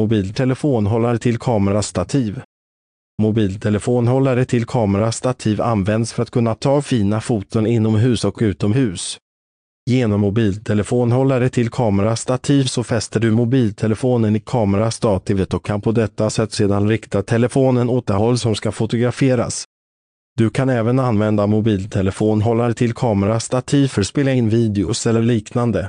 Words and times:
Mobiltelefonhållare 0.00 1.18
till 1.18 1.38
kamerastativ. 1.38 2.40
Mobiltelefonhållare 3.22 4.44
till 4.44 4.64
kamerastativ 4.64 5.62
används 5.62 6.12
för 6.12 6.22
att 6.22 6.30
kunna 6.30 6.54
ta 6.54 6.82
fina 6.82 7.20
foton 7.20 7.66
inomhus 7.66 8.24
och 8.24 8.38
utomhus. 8.40 9.18
Genom 9.90 10.20
mobiltelefonhållare 10.20 11.48
till 11.48 11.70
kamerastativ 11.70 12.64
så 12.64 12.84
fäster 12.84 13.20
du 13.20 13.30
mobiltelefonen 13.30 14.36
i 14.36 14.40
kamerastativet 14.40 15.54
och 15.54 15.64
kan 15.64 15.80
på 15.80 15.92
detta 15.92 16.30
sätt 16.30 16.52
sedan 16.52 16.88
rikta 16.88 17.22
telefonen 17.22 17.90
åt 17.90 18.06
det 18.06 18.14
håll 18.14 18.38
som 18.38 18.54
ska 18.54 18.72
fotograferas. 18.72 19.64
Du 20.36 20.50
kan 20.50 20.68
även 20.68 20.98
använda 20.98 21.46
mobiltelefonhållare 21.46 22.74
till 22.74 22.94
kamerastativ 22.94 23.88
för 23.88 24.00
att 24.00 24.06
spela 24.06 24.32
in 24.32 24.48
videos 24.48 25.06
eller 25.06 25.22
liknande. 25.22 25.88